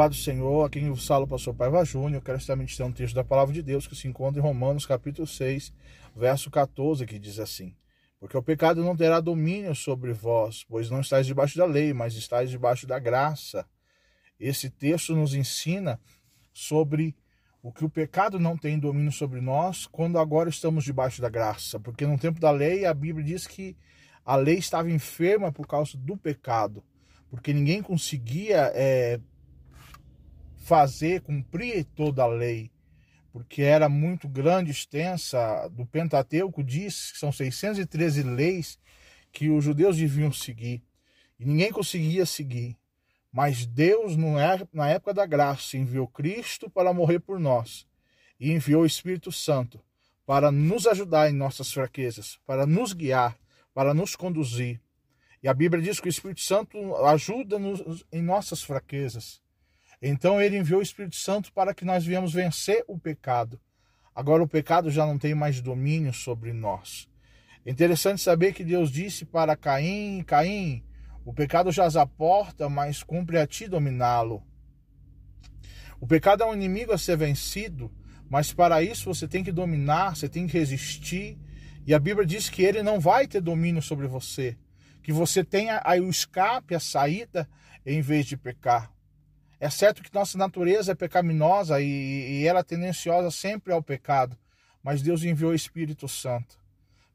[0.00, 3.22] paz do Senhor, o fala o pastor Paiva Júnior, quero estar ministrando um texto da
[3.22, 5.74] palavra de Deus que se encontra em Romanos capítulo 6,
[6.16, 7.76] verso 14, que diz assim:
[8.18, 12.14] Porque o pecado não terá domínio sobre vós, pois não estáis debaixo da lei, mas
[12.14, 13.66] estáis debaixo da graça.
[14.38, 16.00] Esse texto nos ensina
[16.50, 17.14] sobre
[17.62, 21.78] o que o pecado não tem domínio sobre nós quando agora estamos debaixo da graça,
[21.78, 23.76] porque no tempo da lei a Bíblia diz que
[24.24, 26.82] a lei estava enferma por causa do pecado,
[27.28, 29.20] porque ninguém conseguia é,
[30.70, 32.70] fazer, cumprir toda a lei,
[33.32, 35.68] porque era muito grande, extensa.
[35.72, 38.78] Do Pentateuco diz que são 613 leis
[39.32, 40.80] que os judeus deviam seguir.
[41.40, 42.76] E ninguém conseguia seguir.
[43.32, 47.84] Mas Deus, é, na época da graça, enviou Cristo para morrer por nós.
[48.38, 49.80] E enviou o Espírito Santo
[50.24, 53.36] para nos ajudar em nossas fraquezas, para nos guiar,
[53.74, 54.80] para nos conduzir.
[55.42, 59.42] E a Bíblia diz que o Espírito Santo ajuda-nos em nossas fraquezas.
[60.02, 63.60] Então ele enviou o Espírito Santo para que nós viemos vencer o pecado.
[64.14, 67.08] Agora o pecado já não tem mais domínio sobre nós.
[67.64, 70.82] É interessante saber que Deus disse para Caim: Caim,
[71.24, 74.42] o pecado jaz à porta, mas cumpre a ti dominá-lo.
[76.00, 77.92] O pecado é um inimigo a ser vencido,
[78.28, 81.38] mas para isso você tem que dominar, você tem que resistir.
[81.86, 84.56] E a Bíblia diz que ele não vai ter domínio sobre você,
[85.02, 87.48] que você tenha aí o escape, a saída,
[87.84, 88.90] em vez de pecar.
[89.60, 94.34] É certo que nossa natureza é pecaminosa e, e ela é tendenciosa sempre ao pecado,
[94.82, 96.58] mas Deus enviou o Espírito Santo.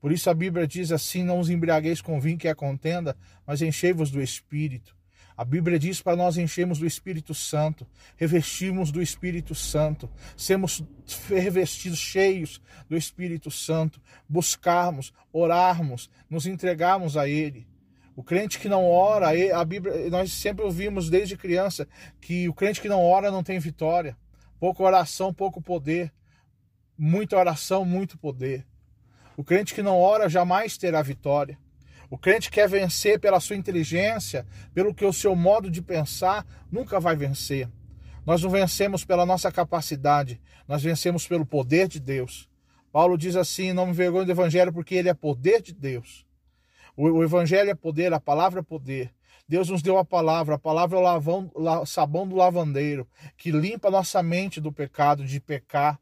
[0.00, 3.62] Por isso a Bíblia diz assim: Não os embriagueis com vinho que é contenda, mas
[3.62, 4.96] enchei-vos do Espírito.
[5.36, 10.82] A Bíblia diz para nós enchermos do Espírito Santo, revestirmos do Espírito Santo, sermos
[11.28, 17.66] revestidos, cheios do Espírito Santo, buscarmos, orarmos, nos entregarmos a Ele.
[18.14, 21.88] O crente que não ora, a Bíblia, nós sempre ouvimos desde criança
[22.20, 24.16] que o crente que não ora não tem vitória.
[24.60, 26.12] Pouca oração, pouco poder.
[26.96, 28.66] Muita oração, muito poder.
[29.36, 31.58] O crente que não ora jamais terá vitória.
[32.10, 36.46] O crente que quer vencer pela sua inteligência, pelo que o seu modo de pensar,
[36.70, 37.66] nunca vai vencer.
[38.26, 42.48] Nós não vencemos pela nossa capacidade, nós vencemos pelo poder de Deus.
[42.92, 46.26] Paulo diz assim: não me vergonho do evangelho, porque ele é poder de Deus.
[46.96, 49.12] O, o evangelho é poder, a palavra é poder.
[49.48, 51.50] Deus nos deu a palavra, a palavra é o lavão,
[51.84, 55.98] sabão do lavandeiro, que limpa nossa mente do pecado, de pecar.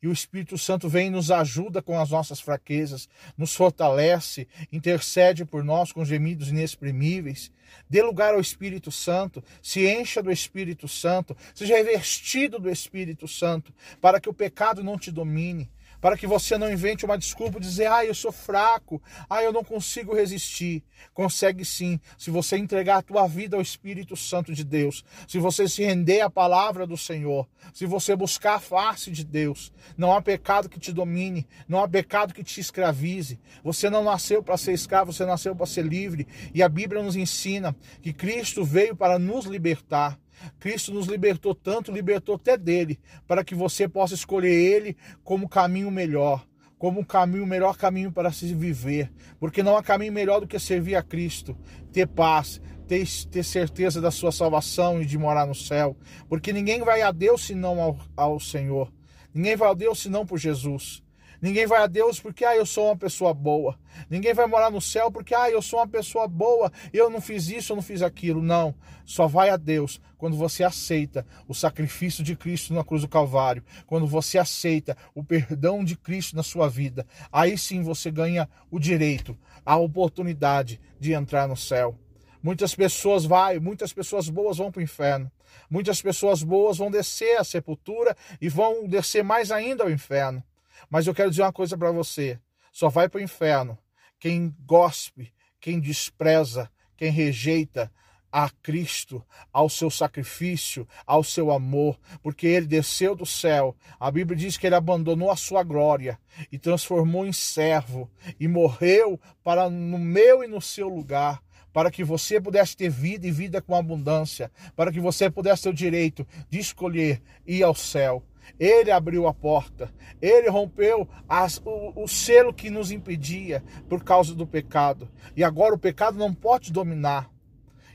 [0.00, 5.46] E o Espírito Santo vem e nos ajuda com as nossas fraquezas, nos fortalece, intercede
[5.46, 7.50] por nós com gemidos inexprimíveis.
[7.88, 13.72] Dê lugar ao Espírito Santo, se encha do Espírito Santo, seja revestido do Espírito Santo,
[13.98, 15.70] para que o pecado não te domine,
[16.04, 19.50] para que você não invente uma desculpa de dizer, ah, eu sou fraco, ah, eu
[19.50, 20.84] não consigo resistir.
[21.14, 25.66] Consegue sim, se você entregar a tua vida ao Espírito Santo de Deus, se você
[25.66, 29.72] se render à palavra do Senhor, se você buscar a face de Deus.
[29.96, 33.40] Não há pecado que te domine, não há pecado que te escravize.
[33.62, 36.28] Você não nasceu para ser escravo, você nasceu para ser livre.
[36.52, 40.18] E a Bíblia nos ensina que Cristo veio para nos libertar.
[40.58, 45.90] Cristo nos libertou tanto, libertou até dele, para que você possa escolher ele como caminho
[45.90, 46.46] melhor,
[46.78, 50.58] como um caminho, melhor caminho para se viver, porque não há caminho melhor do que
[50.58, 51.56] servir a Cristo,
[51.92, 55.96] ter paz, ter, ter certeza da sua salvação e de morar no céu,
[56.28, 58.92] porque ninguém vai a Deus senão ao, ao Senhor,
[59.32, 61.03] ninguém vai a Deus senão por Jesus.
[61.44, 63.78] Ninguém vai a Deus porque ah, eu sou uma pessoa boa.
[64.08, 67.50] Ninguém vai morar no céu porque ah, eu sou uma pessoa boa, eu não fiz
[67.50, 68.40] isso, eu não fiz aquilo.
[68.40, 68.74] Não.
[69.04, 73.62] Só vai a Deus quando você aceita o sacrifício de Cristo na cruz do Calvário,
[73.86, 77.06] quando você aceita o perdão de Cristo na sua vida.
[77.30, 81.94] Aí sim você ganha o direito, a oportunidade de entrar no céu.
[82.42, 85.30] Muitas pessoas vai, muitas pessoas boas vão para o inferno.
[85.68, 90.42] Muitas pessoas boas vão descer à sepultura e vão descer mais ainda ao inferno.
[90.88, 92.38] Mas eu quero dizer uma coisa para você:
[92.72, 93.78] só vai para o inferno
[94.18, 97.92] quem gospe, quem despreza, quem rejeita
[98.32, 103.76] a Cristo, ao seu sacrifício, ao seu amor, porque ele desceu do céu.
[104.00, 106.18] A Bíblia diz que ele abandonou a sua glória
[106.50, 108.10] e transformou em servo
[108.40, 111.40] e morreu para no meu e no seu lugar
[111.72, 115.68] para que você pudesse ter vida e vida com abundância, para que você pudesse ter
[115.68, 118.22] o direito de escolher ir ao céu.
[118.58, 124.34] Ele abriu a porta, ele rompeu as, o, o selo que nos impedia por causa
[124.34, 125.08] do pecado.
[125.36, 127.30] E agora o pecado não pode dominar.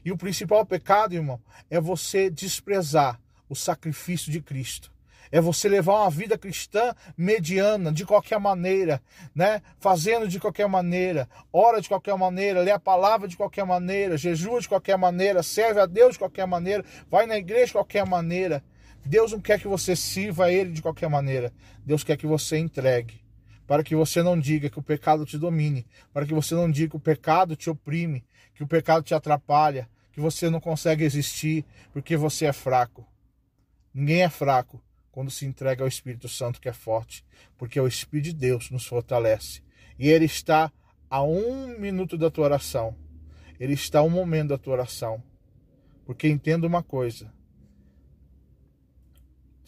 [0.03, 4.91] E o principal pecado, irmão, é você desprezar o sacrifício de Cristo.
[5.31, 9.01] É você levar uma vida cristã mediana, de qualquer maneira,
[9.35, 9.61] né?
[9.79, 14.59] Fazendo de qualquer maneira, ora de qualquer maneira, lê a palavra de qualquer maneira, jejua
[14.59, 18.63] de qualquer maneira, serve a Deus de qualquer maneira, vai na igreja de qualquer maneira.
[19.05, 21.53] Deus não quer que você sirva a Ele de qualquer maneira.
[21.85, 23.21] Deus quer que você entregue.
[23.65, 25.85] Para que você não diga que o pecado te domine.
[26.11, 28.25] Para que você não diga que o pecado te oprime.
[28.53, 29.89] Que o pecado te atrapalha.
[30.11, 33.05] Que você não consegue existir porque você é fraco.
[33.93, 34.81] Ninguém é fraco
[35.11, 37.25] quando se entrega ao Espírito Santo que é forte,
[37.57, 39.61] porque o Espírito de Deus nos fortalece.
[39.97, 40.71] E ele está
[41.09, 42.95] a um minuto da tua oração.
[43.59, 45.21] Ele está a um momento da tua oração.
[46.05, 47.33] Porque entenda uma coisa: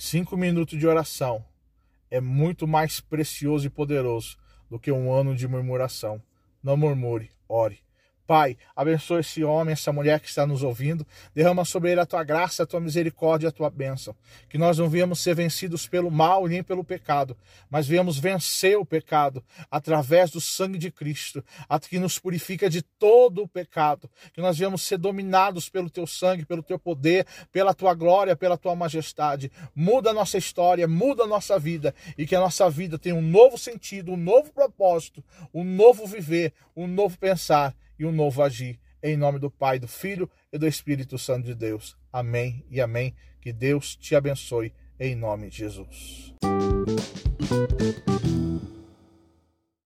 [0.04, 1.46] cinco minutos de oração
[2.10, 4.36] é muito mais precioso e poderoso
[4.68, 6.20] do que um ano de murmuração.
[6.64, 7.84] Não murmure, ore.
[8.26, 11.06] Pai, abençoe esse homem, essa mulher que está nos ouvindo.
[11.34, 14.16] Derrama sobre ele a tua graça, a tua misericórdia, a tua bênção.
[14.48, 17.36] Que nós não viemos ser vencidos pelo mal nem pelo pecado,
[17.70, 21.44] mas viemos vencer o pecado através do sangue de Cristo,
[21.90, 24.10] que nos purifica de todo o pecado.
[24.34, 28.58] Que nós viemos ser dominados pelo teu sangue, pelo teu poder, pela tua glória, pela
[28.58, 29.52] tua majestade.
[29.76, 33.22] Muda a nossa história, muda a nossa vida e que a nossa vida tenha um
[33.22, 38.80] novo sentido, um novo propósito, um novo viver, um novo pensar e um novo agir.
[39.04, 41.96] Em nome do Pai, do Filho e do Espírito Santo de Deus.
[42.12, 43.14] Amém e amém.
[43.40, 46.34] Que Deus te abençoe em nome de Jesus.